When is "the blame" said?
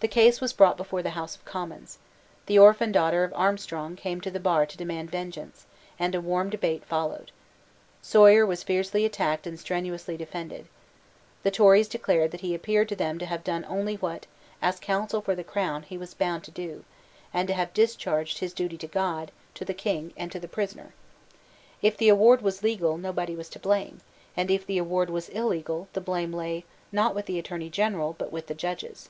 25.94-26.34